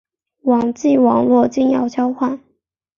[0.41, 2.41] 网际网路金钥交换。